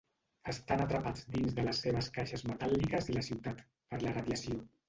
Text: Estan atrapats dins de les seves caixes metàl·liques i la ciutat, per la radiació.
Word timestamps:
Estan 0.51 0.81
atrapats 0.85 1.27
dins 1.35 1.53
de 1.59 1.67
les 1.69 1.83
seves 1.85 2.09
caixes 2.17 2.47
metàl·liques 2.53 3.13
i 3.13 3.19
la 3.19 3.27
ciutat, 3.31 3.63
per 3.93 4.01
la 4.07 4.19
radiació. 4.21 4.61